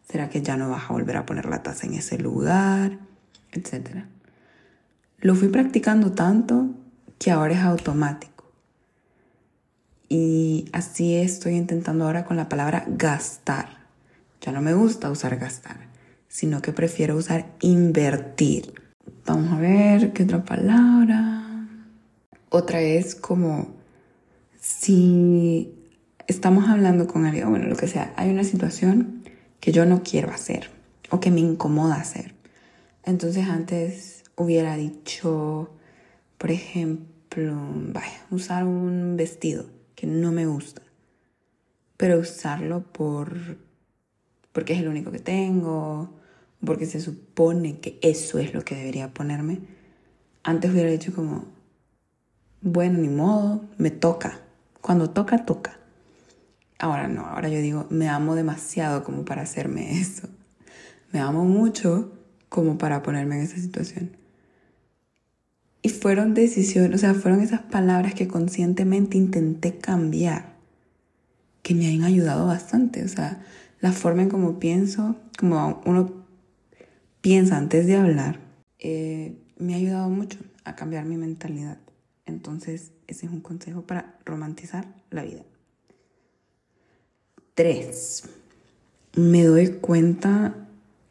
¿Será 0.09 0.29
que 0.29 0.41
ya 0.41 0.57
no 0.57 0.69
vas 0.69 0.89
a 0.89 0.93
volver 0.93 1.17
a 1.17 1.25
poner 1.25 1.45
la 1.45 1.63
taza 1.63 1.87
en 1.87 1.95
ese 1.95 2.17
lugar? 2.17 2.99
Etcétera. 3.51 4.07
Lo 5.19 5.35
fui 5.35 5.47
practicando 5.47 6.11
tanto 6.11 6.69
que 7.17 7.31
ahora 7.31 7.53
es 7.53 7.61
automático. 7.61 8.51
Y 10.09 10.69
así 10.73 11.15
estoy 11.15 11.55
intentando 11.55 12.05
ahora 12.05 12.25
con 12.25 12.37
la 12.37 12.49
palabra 12.49 12.85
gastar. 12.87 13.83
Ya 14.41 14.51
no 14.51 14.61
me 14.61 14.73
gusta 14.73 15.09
usar 15.09 15.37
gastar, 15.37 15.77
sino 16.27 16.61
que 16.61 16.73
prefiero 16.73 17.15
usar 17.15 17.45
invertir. 17.61 18.73
Vamos 19.25 19.53
a 19.53 19.57
ver 19.57 20.11
qué 20.11 20.23
otra 20.23 20.43
palabra. 20.43 21.67
Otra 22.49 22.81
es 22.81 23.15
como 23.15 23.73
si 24.59 25.73
estamos 26.27 26.69
hablando 26.69 27.07
con 27.07 27.25
alguien, 27.25 27.49
bueno, 27.49 27.67
lo 27.67 27.75
que 27.75 27.87
sea, 27.87 28.13
hay 28.17 28.29
una 28.29 28.43
situación 28.43 29.22
que 29.63 29.71
yo 29.71 29.85
no 29.85 30.03
quiero 30.03 30.29
hacer 30.29 30.69
o 31.09 31.21
que 31.21 31.31
me 31.31 31.39
incomoda 31.39 31.95
hacer. 31.95 32.35
Entonces 33.05 33.47
antes 33.47 34.25
hubiera 34.35 34.75
dicho, 34.75 35.69
por 36.37 36.51
ejemplo, 36.51 37.55
vaya, 37.93 38.25
usar 38.29 38.65
un 38.65 39.15
vestido 39.15 39.67
que 39.95 40.05
no 40.05 40.33
me 40.33 40.45
gusta, 40.47 40.81
pero 41.95 42.19
usarlo 42.19 42.83
por 42.83 43.57
porque 44.51 44.73
es 44.73 44.81
el 44.81 44.89
único 44.89 45.11
que 45.13 45.19
tengo, 45.19 46.09
porque 46.65 46.85
se 46.85 46.99
supone 46.99 47.79
que 47.79 47.99
eso 48.01 48.39
es 48.39 48.53
lo 48.53 48.65
que 48.65 48.75
debería 48.75 49.13
ponerme. 49.13 49.61
Antes 50.43 50.71
hubiera 50.71 50.89
dicho 50.89 51.15
como, 51.15 51.45
bueno, 52.59 52.99
ni 52.99 53.07
modo, 53.07 53.63
me 53.77 53.91
toca. 53.91 54.41
Cuando 54.81 55.11
toca, 55.11 55.45
toca. 55.45 55.79
Ahora 56.79 57.07
no, 57.07 57.25
ahora 57.25 57.49
yo 57.49 57.59
digo, 57.59 57.87
me 57.89 58.09
amo 58.09 58.35
demasiado 58.35 59.03
como 59.03 59.25
para 59.25 59.43
hacerme 59.43 59.99
eso. 59.99 60.27
Me 61.11 61.19
amo 61.19 61.45
mucho 61.45 62.11
como 62.49 62.77
para 62.77 63.03
ponerme 63.03 63.37
en 63.37 63.43
esa 63.43 63.57
situación. 63.57 64.17
Y 65.81 65.89
fueron 65.89 66.33
decisiones, 66.33 66.95
o 66.95 66.97
sea, 66.97 67.13
fueron 67.13 67.41
esas 67.41 67.61
palabras 67.61 68.13
que 68.13 68.27
conscientemente 68.27 69.17
intenté 69.17 69.77
cambiar, 69.77 70.55
que 71.61 71.75
me 71.75 71.87
han 71.87 72.03
ayudado 72.03 72.47
bastante. 72.47 73.03
O 73.03 73.07
sea, 73.07 73.43
la 73.81 73.91
forma 73.91 74.21
en 74.21 74.29
cómo 74.29 74.59
pienso, 74.59 75.17
como 75.37 75.81
uno 75.85 76.25
piensa 77.19 77.57
antes 77.57 77.85
de 77.85 77.97
hablar, 77.97 78.39
eh, 78.79 79.37
me 79.57 79.73
ha 79.73 79.77
ayudado 79.77 80.09
mucho 80.09 80.39
a 80.63 80.75
cambiar 80.75 81.05
mi 81.05 81.17
mentalidad. 81.17 81.77
Entonces, 82.25 82.93
ese 83.07 83.25
es 83.25 83.31
un 83.31 83.41
consejo 83.41 83.81
para 83.81 84.17
romantizar 84.25 84.87
la 85.09 85.23
vida. 85.23 85.43
Tres, 87.55 88.23
me 89.15 89.43
doy 89.43 89.73
cuenta 89.73 90.55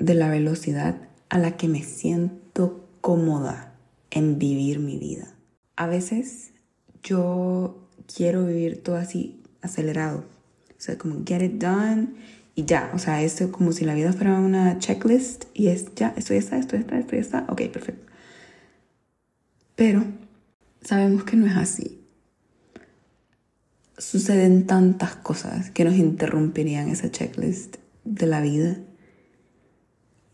de 0.01 0.15
la 0.15 0.29
velocidad 0.29 0.97
a 1.29 1.39
la 1.39 1.57
que 1.57 1.69
me 1.69 1.85
siento 1.85 2.89
cómoda 3.01 3.75
en 4.11 4.41
vivir 4.41 4.81
mi 4.81 4.99
vida. 4.99 5.37
A 5.77 5.87
veces 5.87 6.51
yo 7.05 7.89
quiero 8.13 8.45
vivir 8.45 8.83
todo 8.83 8.97
así 8.97 9.41
acelerado. 9.61 10.25
O 10.71 10.81
sea, 10.81 10.99
como 10.99 11.23
get 11.25 11.43
it 11.43 11.63
done 11.63 12.09
y 12.57 12.65
ya, 12.65 12.91
o 12.93 12.99
sea, 12.99 13.23
esto 13.23 13.53
como 13.53 13.71
si 13.71 13.85
la 13.85 13.95
vida 13.95 14.13
fuera 14.13 14.41
una 14.41 14.81
checklist 14.81 15.45
y 15.55 15.69
es 15.69 15.95
ya, 15.95 16.13
esto 16.17 16.35
ya 16.35 16.41
está, 16.41 16.59
esto 16.59 16.75
ya 16.75 16.81
está, 16.81 16.99
esto 16.99 17.13
ya 17.15 17.21
está, 17.23 17.47
ok, 17.49 17.63
perfecto. 17.69 18.13
Pero 19.77 20.05
sabemos 20.81 21.23
que 21.23 21.37
no 21.37 21.47
es 21.47 21.57
así. 21.57 22.02
Suceden 24.03 24.67
tantas 24.67 25.15
cosas 25.15 25.71
que 25.71 25.85
nos 25.85 25.95
interrumpirían 25.95 26.89
esa 26.89 27.13
checklist 27.13 27.77
de 28.05 28.27
la 28.27 28.41
vida. 28.41 28.79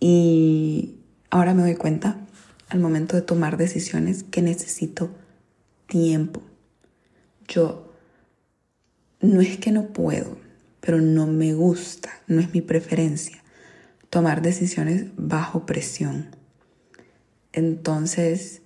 Y 0.01 0.97
ahora 1.29 1.53
me 1.53 1.61
doy 1.61 1.75
cuenta 1.75 2.19
al 2.71 2.81
momento 2.81 3.15
de 3.15 3.23
tomar 3.23 3.59
decisiones 3.59 4.23
que 4.23 4.41
necesito 4.41 5.11
tiempo. 5.87 6.41
Yo 7.47 7.93
no 9.21 9.43
es 9.43 9.59
que 9.59 9.71
no 9.71 9.89
puedo, 9.89 10.39
pero 10.81 11.03
no 11.03 11.27
me 11.27 11.53
gusta, 11.53 12.09
no 12.27 12.41
es 12.41 12.55
mi 12.55 12.63
preferencia 12.63 13.43
tomar 14.09 14.41
decisiones 14.41 15.09
bajo 15.19 15.67
presión. 15.67 16.29
Entonces, 17.53 18.63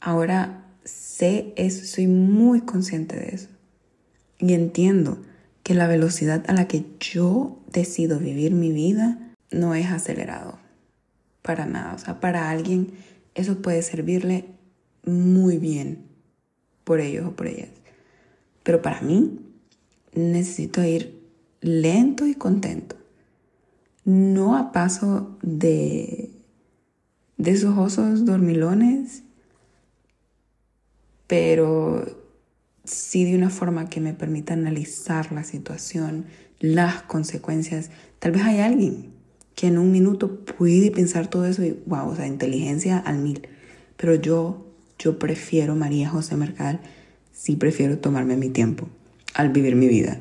ahora 0.00 0.64
sé 0.84 1.52
eso, 1.56 1.84
soy 1.84 2.06
muy 2.06 2.62
consciente 2.62 3.14
de 3.14 3.34
eso. 3.34 3.57
Y 4.38 4.54
entiendo 4.54 5.18
que 5.62 5.74
la 5.74 5.86
velocidad 5.86 6.44
a 6.48 6.52
la 6.52 6.68
que 6.68 6.84
yo 7.00 7.58
decido 7.70 8.18
vivir 8.18 8.52
mi 8.52 8.72
vida 8.72 9.34
no 9.50 9.74
es 9.74 9.86
acelerado. 9.86 10.58
Para 11.42 11.66
nada. 11.66 11.94
O 11.94 11.98
sea, 11.98 12.20
para 12.20 12.50
alguien 12.50 12.92
eso 13.34 13.60
puede 13.62 13.82
servirle 13.82 14.46
muy 15.04 15.58
bien 15.58 16.06
por 16.84 17.00
ellos 17.00 17.26
o 17.26 17.36
por 17.36 17.46
ellas. 17.46 17.68
Pero 18.62 18.82
para 18.82 19.00
mí 19.00 19.40
necesito 20.14 20.82
ir 20.84 21.22
lento 21.60 22.26
y 22.26 22.34
contento. 22.34 22.96
No 24.04 24.56
a 24.56 24.72
paso 24.72 25.36
de, 25.42 26.30
de 27.36 27.50
esos 27.50 27.76
osos 27.76 28.24
dormilones, 28.24 29.22
pero 31.26 32.17
sí 32.88 33.24
de 33.24 33.36
una 33.36 33.50
forma 33.50 33.88
que 33.88 34.00
me 34.00 34.14
permita 34.14 34.54
analizar 34.54 35.32
la 35.32 35.44
situación, 35.44 36.26
las 36.60 37.02
consecuencias. 37.02 37.90
Tal 38.18 38.32
vez 38.32 38.42
hay 38.42 38.60
alguien 38.60 39.12
que 39.54 39.66
en 39.66 39.78
un 39.78 39.92
minuto 39.92 40.44
puede 40.44 40.90
pensar 40.90 41.28
todo 41.28 41.46
eso 41.46 41.64
y, 41.64 41.80
wow, 41.86 42.08
o 42.08 42.16
sea, 42.16 42.26
inteligencia 42.26 42.98
al 42.98 43.18
mil. 43.18 43.46
Pero 43.96 44.14
yo, 44.14 44.66
yo 44.98 45.18
prefiero, 45.18 45.74
María 45.74 46.08
José 46.08 46.36
Mercal, 46.36 46.80
sí 47.32 47.56
prefiero 47.56 47.98
tomarme 47.98 48.36
mi 48.36 48.48
tiempo 48.48 48.88
al 49.34 49.50
vivir 49.50 49.76
mi 49.76 49.88
vida 49.88 50.20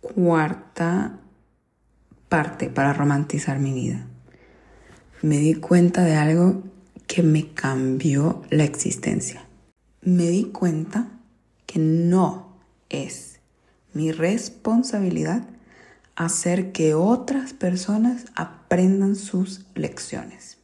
cuarta 0.00 1.18
parte 2.28 2.70
para 2.70 2.92
romantizar 2.92 3.58
mi 3.58 3.72
vida. 3.72 4.06
Me 5.22 5.38
di 5.38 5.54
cuenta 5.54 6.04
de 6.04 6.14
algo 6.14 6.62
que 7.06 7.22
me 7.22 7.52
cambió 7.52 8.42
la 8.50 8.64
existencia. 8.64 9.44
Me 10.02 10.28
di 10.28 10.44
cuenta 10.44 11.19
que 11.70 11.78
no 11.78 12.56
es 12.88 13.38
mi 13.92 14.10
responsabilidad 14.10 15.46
hacer 16.16 16.72
que 16.72 16.94
otras 16.94 17.52
personas 17.52 18.24
aprendan 18.34 19.14
sus 19.14 19.66
lecciones. 19.76 20.58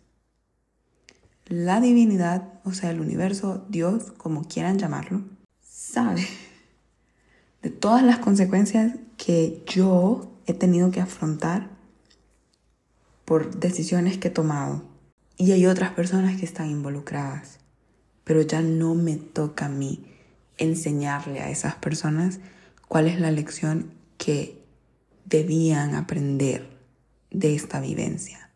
La 1.47 1.81
divinidad, 1.81 2.55
o 2.65 2.73
sea, 2.73 2.91
el 2.91 3.01
universo, 3.01 3.65
Dios, 3.69 4.11
como 4.17 4.49
quieran 4.49 4.81
llamarlo, 4.81 5.23
sabe 5.63 6.27
de 7.63 7.71
todas 7.71 8.03
las 8.03 8.19
consecuencias 8.19 8.97
que 9.17 9.63
yo 9.65 10.41
he 10.47 10.55
tenido 10.55 10.91
que 10.91 11.01
afrontar 11.01 11.71
por 13.25 13.61
decisiones 13.61 14.19
que 14.19 14.27
he 14.27 14.33
tomado. 14.33 14.83
Y 15.37 15.53
hay 15.53 15.67
otras 15.67 15.93
personas 15.93 16.37
que 16.37 16.45
están 16.45 16.69
involucradas. 16.69 17.61
Pero 18.25 18.43
ya 18.43 18.61
no 18.61 18.97
me 18.97 19.15
toca 19.15 19.67
a 19.67 19.69
mí 19.69 20.16
enseñarle 20.59 21.41
a 21.41 21.51
esas 21.51 21.75
personas 21.77 22.41
cuál 22.89 23.09
es 23.09 23.21
la 23.21 23.31
lección 23.31 23.93
que 24.19 24.63
debían 25.25 25.95
aprender 25.95 26.69
de 27.31 27.55
esta 27.55 27.81
vivencia. 27.81 28.51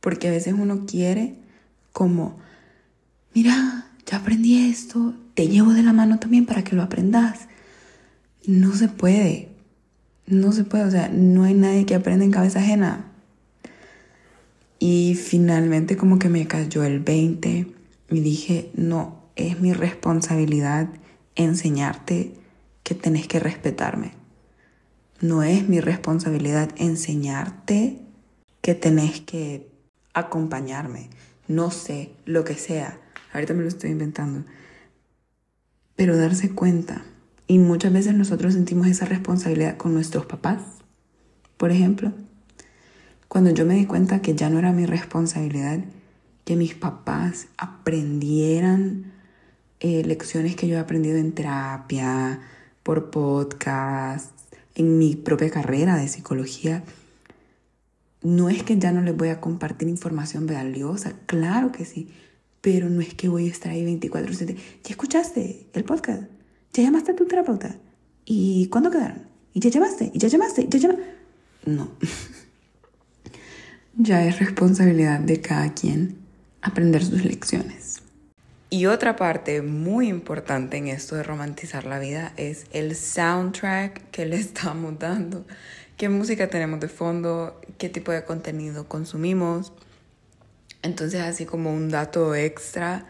Porque 0.00 0.28
a 0.28 0.30
veces 0.30 0.54
uno 0.56 0.86
quiere 0.86 1.34
como, 1.92 2.38
mira, 3.34 3.90
ya 4.06 4.18
aprendí 4.18 4.70
esto, 4.70 5.14
te 5.34 5.48
llevo 5.48 5.72
de 5.72 5.82
la 5.82 5.92
mano 5.92 6.18
también 6.18 6.46
para 6.46 6.62
que 6.62 6.76
lo 6.76 6.82
aprendas 6.82 7.48
no 8.46 8.74
se 8.74 8.88
puede. 8.88 9.48
No 10.26 10.52
se 10.52 10.64
puede, 10.64 10.84
o 10.84 10.90
sea, 10.90 11.08
no 11.08 11.44
hay 11.44 11.54
nadie 11.54 11.86
que 11.86 11.94
aprenda 11.94 12.24
en 12.24 12.30
cabeza 12.30 12.60
ajena. 12.60 13.12
Y 14.78 15.14
finalmente 15.14 15.96
como 15.96 16.18
que 16.18 16.28
me 16.28 16.46
cayó 16.46 16.84
el 16.84 17.00
20 17.00 17.66
y 18.10 18.20
dije, 18.20 18.70
no, 18.74 19.15
es 19.36 19.60
mi 19.60 19.72
responsabilidad 19.72 20.88
enseñarte 21.34 22.34
que 22.82 22.94
tenés 22.94 23.28
que 23.28 23.38
respetarme. 23.38 24.12
No 25.20 25.42
es 25.42 25.68
mi 25.68 25.80
responsabilidad 25.80 26.70
enseñarte 26.76 28.00
que 28.62 28.74
tenés 28.74 29.20
que 29.20 29.70
acompañarme. 30.14 31.10
No 31.48 31.70
sé, 31.70 32.12
lo 32.24 32.44
que 32.44 32.54
sea. 32.54 32.98
Ahorita 33.32 33.54
me 33.54 33.62
lo 33.62 33.68
estoy 33.68 33.90
inventando. 33.90 34.44
Pero 35.94 36.16
darse 36.16 36.50
cuenta. 36.50 37.04
Y 37.46 37.58
muchas 37.58 37.92
veces 37.92 38.14
nosotros 38.14 38.54
sentimos 38.54 38.88
esa 38.88 39.06
responsabilidad 39.06 39.76
con 39.76 39.94
nuestros 39.94 40.26
papás. 40.26 40.62
Por 41.56 41.70
ejemplo, 41.70 42.12
cuando 43.28 43.50
yo 43.50 43.64
me 43.64 43.74
di 43.74 43.86
cuenta 43.86 44.20
que 44.20 44.34
ya 44.34 44.50
no 44.50 44.58
era 44.58 44.72
mi 44.72 44.86
responsabilidad 44.86 45.80
que 46.44 46.56
mis 46.56 46.74
papás 46.74 47.48
aprendieran 47.56 49.15
eh, 49.80 50.02
lecciones 50.04 50.56
que 50.56 50.68
yo 50.68 50.76
he 50.76 50.80
aprendido 50.80 51.16
en 51.16 51.32
terapia, 51.32 52.40
por 52.82 53.10
podcast, 53.10 54.32
en 54.74 54.98
mi 54.98 55.16
propia 55.16 55.50
carrera 55.50 55.96
de 55.96 56.08
psicología, 56.08 56.84
no 58.22 58.48
es 58.48 58.62
que 58.62 58.78
ya 58.78 58.92
no 58.92 59.02
les 59.02 59.16
voy 59.16 59.28
a 59.28 59.40
compartir 59.40 59.88
información 59.88 60.46
valiosa, 60.46 61.14
claro 61.26 61.72
que 61.72 61.84
sí, 61.84 62.08
pero 62.60 62.88
no 62.88 63.00
es 63.00 63.14
que 63.14 63.28
voy 63.28 63.48
a 63.48 63.50
estar 63.50 63.72
ahí 63.72 63.84
24/7. 63.84 64.56
¿Ya 64.82 64.90
escuchaste 64.90 65.66
el 65.72 65.84
podcast? 65.84 66.24
¿Ya 66.72 66.82
llamaste 66.82 67.12
a 67.12 67.16
tu 67.16 67.26
terapeuta? 67.26 67.76
¿Y 68.24 68.66
cuándo 68.66 68.90
quedaron? 68.90 69.22
¿Y 69.52 69.60
ya 69.60 69.70
llamaste? 69.70 70.10
¿Y 70.12 70.18
ya 70.18 70.28
llamaste? 70.28 70.66
¿Ya 70.68 70.78
llamaste? 70.78 71.04
No. 71.64 71.88
ya 73.96 74.26
es 74.26 74.38
responsabilidad 74.38 75.20
de 75.20 75.40
cada 75.40 75.72
quien 75.74 76.16
aprender 76.60 77.04
sus 77.04 77.24
lecciones. 77.24 78.02
Y 78.68 78.86
otra 78.86 79.14
parte 79.14 79.62
muy 79.62 80.08
importante 80.08 80.76
en 80.76 80.88
esto 80.88 81.14
de 81.14 81.22
romantizar 81.22 81.84
la 81.84 82.00
vida 82.00 82.32
es 82.36 82.66
el 82.72 82.96
soundtrack 82.96 84.10
que 84.10 84.26
le 84.26 84.36
estamos 84.40 84.98
dando. 84.98 85.46
¿Qué 85.96 86.08
música 86.08 86.48
tenemos 86.48 86.80
de 86.80 86.88
fondo? 86.88 87.60
¿Qué 87.78 87.88
tipo 87.88 88.12
de 88.12 88.24
contenido 88.24 88.88
consumimos? 88.88 89.72
Entonces, 90.82 91.20
así 91.20 91.46
como 91.46 91.72
un 91.72 91.88
dato 91.90 92.34
extra, 92.34 93.06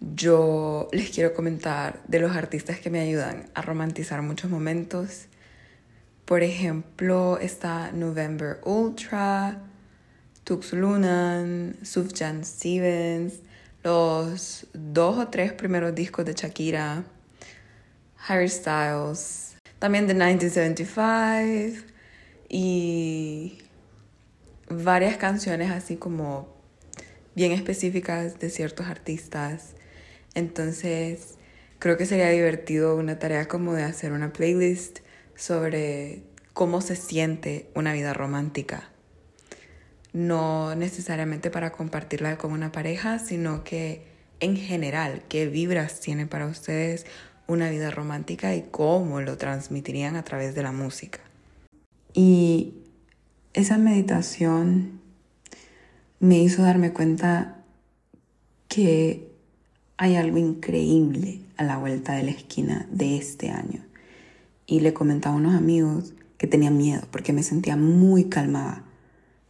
yo 0.00 0.88
les 0.92 1.10
quiero 1.10 1.34
comentar 1.34 2.02
de 2.08 2.18
los 2.20 2.36
artistas 2.36 2.80
que 2.80 2.90
me 2.90 3.00
ayudan 3.00 3.48
a 3.54 3.62
romantizar 3.62 4.22
muchos 4.22 4.50
momentos. 4.50 5.26
Por 6.24 6.42
ejemplo, 6.42 7.38
está 7.38 7.92
November 7.92 8.60
Ultra, 8.64 9.62
Tux 10.44 10.72
Lunan, 10.72 11.76
Sufjan 11.82 12.44
Stevens, 12.44 13.40
los 13.82 14.66
dos 14.72 15.18
o 15.18 15.28
tres 15.28 15.52
primeros 15.52 15.94
discos 15.94 16.24
de 16.24 16.34
Shakira, 16.34 17.04
Harry 18.26 18.48
Styles, 18.48 19.56
también 19.78 20.06
de 20.06 20.14
1975 20.14 21.86
y 22.48 23.58
varias 24.68 25.16
canciones 25.16 25.70
así 25.70 25.96
como 25.96 26.54
bien 27.34 27.52
específicas 27.52 28.38
de 28.38 28.50
ciertos 28.50 28.86
artistas. 28.86 29.74
Entonces, 30.34 31.38
creo 31.78 31.96
que 31.96 32.06
sería 32.06 32.28
divertido 32.28 32.96
una 32.96 33.18
tarea 33.18 33.48
como 33.48 33.72
de 33.72 33.84
hacer 33.84 34.12
una 34.12 34.32
playlist 34.32 34.98
sobre 35.34 36.22
cómo 36.52 36.82
se 36.82 36.96
siente 36.96 37.70
una 37.74 37.94
vida 37.94 38.12
romántica 38.12 38.89
no 40.12 40.74
necesariamente 40.74 41.50
para 41.50 41.72
compartirla 41.72 42.38
con 42.38 42.52
una 42.52 42.72
pareja, 42.72 43.18
sino 43.18 43.64
que 43.64 44.06
en 44.40 44.56
general, 44.56 45.22
qué 45.28 45.46
vibras 45.46 46.00
tiene 46.00 46.26
para 46.26 46.46
ustedes 46.46 47.06
una 47.46 47.68
vida 47.70 47.90
romántica 47.90 48.54
y 48.54 48.62
cómo 48.70 49.20
lo 49.20 49.36
transmitirían 49.36 50.16
a 50.16 50.24
través 50.24 50.54
de 50.54 50.62
la 50.62 50.72
música. 50.72 51.20
Y 52.14 52.74
esa 53.52 53.78
meditación 53.78 55.00
me 56.18 56.38
hizo 56.38 56.62
darme 56.62 56.92
cuenta 56.92 57.64
que 58.68 59.30
hay 59.96 60.16
algo 60.16 60.38
increíble 60.38 61.40
a 61.56 61.64
la 61.64 61.76
vuelta 61.76 62.14
de 62.14 62.22
la 62.22 62.30
esquina 62.30 62.86
de 62.90 63.16
este 63.16 63.50
año. 63.50 63.84
Y 64.66 64.80
le 64.80 64.94
comentaba 64.94 65.34
a 65.34 65.38
unos 65.38 65.54
amigos 65.54 66.14
que 66.38 66.46
tenía 66.46 66.70
miedo 66.70 67.02
porque 67.10 67.32
me 67.32 67.42
sentía 67.42 67.76
muy 67.76 68.24
calmada 68.28 68.84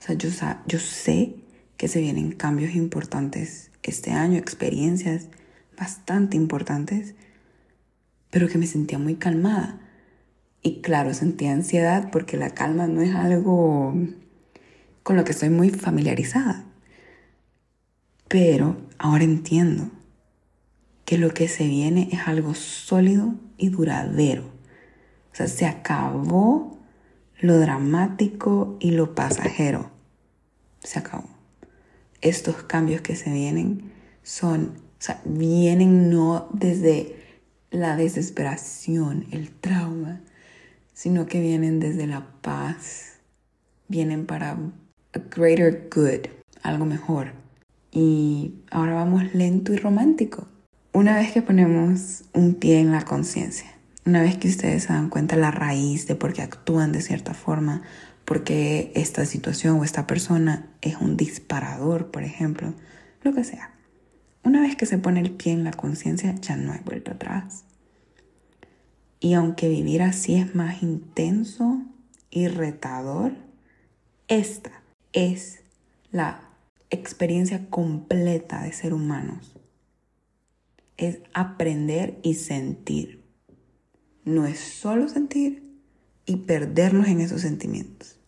o 0.00 0.02
sea, 0.02 0.14
yo, 0.16 0.28
yo 0.66 0.78
sé 0.78 1.36
que 1.76 1.88
se 1.88 2.00
vienen 2.00 2.32
cambios 2.32 2.74
importantes 2.74 3.70
este 3.90 4.12
año, 4.12 4.38
experiencias 4.38 5.28
bastante 5.78 6.36
importantes, 6.36 7.14
pero 8.30 8.48
que 8.48 8.58
me 8.58 8.66
sentía 8.66 8.98
muy 8.98 9.16
calmada. 9.16 9.80
Y 10.62 10.80
claro, 10.82 11.14
sentía 11.14 11.52
ansiedad 11.52 12.10
porque 12.10 12.36
la 12.36 12.50
calma 12.50 12.86
no 12.86 13.02
es 13.02 13.14
algo 13.14 13.94
con 15.02 15.16
lo 15.16 15.24
que 15.24 15.32
estoy 15.32 15.50
muy 15.50 15.70
familiarizada. 15.70 16.64
Pero 18.28 18.76
ahora 18.98 19.24
entiendo 19.24 19.90
que 21.04 21.18
lo 21.18 21.30
que 21.30 21.48
se 21.48 21.66
viene 21.66 22.08
es 22.12 22.28
algo 22.28 22.54
sólido 22.54 23.34
y 23.56 23.70
duradero. 23.70 24.44
O 25.32 25.34
sea, 25.34 25.48
se 25.48 25.66
acabó 25.66 26.78
lo 27.40 27.58
dramático 27.58 28.76
y 28.80 28.92
lo 28.92 29.14
pasajero. 29.14 29.90
Se 30.82 30.98
acabó. 30.98 31.28
Estos 32.20 32.62
cambios 32.62 33.00
que 33.00 33.16
se 33.16 33.32
vienen 33.32 33.92
son, 34.22 34.74
o 34.76 35.02
sea, 35.02 35.20
vienen 35.24 36.10
no 36.10 36.48
desde 36.52 37.16
la 37.70 37.96
desesperación, 37.96 39.26
el 39.30 39.50
trauma, 39.50 40.20
sino 40.92 41.26
que 41.26 41.40
vienen 41.40 41.80
desde 41.80 42.06
la 42.06 42.26
paz, 42.42 43.18
vienen 43.88 44.26
para 44.26 44.58
a 45.12 45.18
greater 45.34 45.88
good, 45.92 46.28
algo 46.62 46.84
mejor. 46.84 47.32
Y 47.90 48.54
ahora 48.70 48.94
vamos 48.94 49.34
lento 49.34 49.72
y 49.72 49.76
romántico. 49.76 50.46
Una 50.92 51.16
vez 51.16 51.32
que 51.32 51.42
ponemos 51.42 52.24
un 52.34 52.54
pie 52.54 52.80
en 52.80 52.92
la 52.92 53.02
conciencia, 53.02 53.72
una 54.10 54.22
vez 54.22 54.36
que 54.38 54.48
ustedes 54.48 54.82
se 54.82 54.92
dan 54.92 55.08
cuenta 55.08 55.36
la 55.36 55.52
raíz 55.52 56.08
de 56.08 56.16
por 56.16 56.32
qué 56.32 56.42
actúan 56.42 56.90
de 56.90 57.00
cierta 57.00 57.32
forma, 57.32 57.82
porque 58.24 58.90
esta 58.96 59.24
situación 59.24 59.78
o 59.78 59.84
esta 59.84 60.08
persona 60.08 60.68
es 60.80 60.96
un 60.96 61.16
disparador, 61.16 62.10
por 62.10 62.24
ejemplo, 62.24 62.74
lo 63.22 63.32
que 63.32 63.44
sea. 63.44 63.72
Una 64.42 64.62
vez 64.62 64.74
que 64.74 64.86
se 64.86 64.98
pone 64.98 65.20
el 65.20 65.30
pie 65.30 65.52
en 65.52 65.62
la 65.62 65.70
conciencia, 65.70 66.34
ya 66.34 66.56
no 66.56 66.72
hay 66.72 66.80
vuelta 66.80 67.12
atrás. 67.12 67.62
Y 69.20 69.34
aunque 69.34 69.68
vivir 69.68 70.02
así 70.02 70.34
es 70.34 70.56
más 70.56 70.82
intenso 70.82 71.80
y 72.32 72.48
retador, 72.48 73.34
esta 74.26 74.72
es 75.12 75.60
la 76.10 76.50
experiencia 76.90 77.70
completa 77.70 78.64
de 78.64 78.72
ser 78.72 78.92
humanos. 78.92 79.54
Es 80.96 81.20
aprender 81.32 82.18
y 82.24 82.34
sentir 82.34 83.19
no 84.24 84.46
es 84.46 84.58
solo 84.58 85.08
sentir 85.08 85.62
y 86.26 86.36
perdernos 86.36 87.08
en 87.08 87.20
esos 87.20 87.42
sentimientos. 87.42 88.18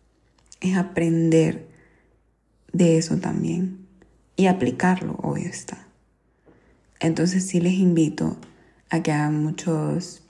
Es 0.60 0.76
aprender 0.76 1.68
de 2.72 2.98
eso 2.98 3.18
también 3.18 3.86
y 4.36 4.46
aplicarlo, 4.46 5.14
obvio 5.22 5.48
está. 5.48 5.86
Entonces 7.00 7.46
sí 7.46 7.60
les 7.60 7.74
invito 7.74 8.36
a 8.90 9.02
que 9.02 9.12
hagan 9.12 9.42
muchos 9.42 10.22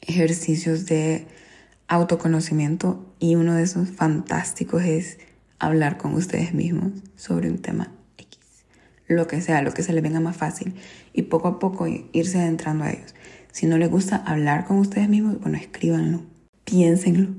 ejercicios 0.00 0.86
de 0.86 1.26
autoconocimiento 1.88 3.04
y 3.18 3.34
uno 3.34 3.54
de 3.54 3.62
esos 3.62 3.90
fantásticos 3.90 4.82
es 4.84 5.18
hablar 5.58 5.98
con 5.98 6.14
ustedes 6.14 6.54
mismos 6.54 6.92
sobre 7.16 7.50
un 7.50 7.58
tema 7.58 7.92
X. 8.18 8.38
Lo 9.06 9.26
que 9.26 9.40
sea, 9.40 9.62
lo 9.62 9.72
que 9.72 9.82
se 9.82 9.92
les 9.92 10.02
venga 10.02 10.20
más 10.20 10.36
fácil 10.36 10.74
y 11.12 11.22
poco 11.22 11.48
a 11.48 11.58
poco 11.58 11.86
irse 11.86 12.40
adentrando 12.40 12.84
a 12.84 12.90
ellos. 12.90 13.14
Si 13.56 13.64
no 13.64 13.78
les 13.78 13.90
gusta 13.90 14.16
hablar 14.16 14.66
con 14.66 14.76
ustedes 14.76 15.08
mismos, 15.08 15.40
bueno, 15.40 15.56
escríbanlo, 15.56 16.20
piénsenlo, 16.66 17.34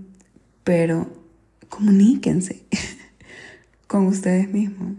pero 0.64 1.14
comuníquense 1.70 2.64
con 3.88 4.08
ustedes 4.08 4.50
mismos. 4.52 4.94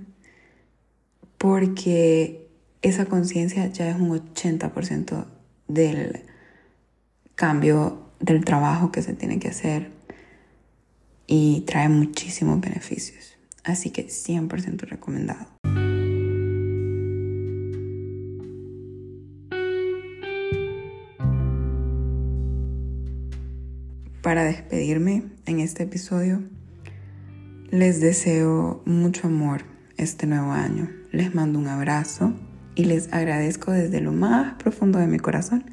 Porque 1.37 2.47
esa 2.83 3.07
conciencia 3.07 3.67
ya 3.67 3.91
es 3.91 3.97
un 3.97 4.11
80% 4.11 5.27
del 5.67 6.21
cambio 7.35 8.13
del 8.21 8.45
trabajo 8.45 8.93
que 8.93 9.03
se 9.03 9.13
tiene 9.13 9.41
que 9.41 9.49
hacer 9.49 9.91
y 11.27 11.63
trae 11.63 11.89
muchísimos 11.89 12.61
beneficios. 12.61 13.37
Así 13.65 13.91
que 13.91 14.07
100% 14.07 14.83
recomendado. 14.83 15.58
Para 24.29 24.45
despedirme 24.45 25.23
en 25.47 25.59
este 25.59 25.85
episodio, 25.85 26.43
les 27.71 27.99
deseo 27.99 28.83
mucho 28.85 29.29
amor 29.29 29.63
este 29.97 30.27
nuevo 30.27 30.53
año. 30.53 30.91
Les 31.13 31.35
mando 31.35 31.59
un 31.59 31.67
abrazo 31.67 32.35
y 32.75 32.85
les 32.85 33.11
agradezco 33.11 33.73
desde 33.73 34.03
lo 34.03 34.13
más 34.13 34.53
profundo 34.63 34.99
de 34.99 35.07
mi 35.07 35.19
corazón 35.19 35.65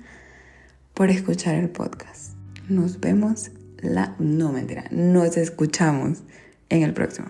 por 0.94 1.10
escuchar 1.10 1.56
el 1.56 1.68
podcast. 1.68 2.38
Nos 2.70 3.02
vemos 3.02 3.52
la... 3.82 4.16
No, 4.20 4.54
mentira. 4.54 4.86
Nos 4.90 5.36
escuchamos 5.36 6.24
en 6.70 6.84
el 6.84 6.94
próximo. 6.94 7.28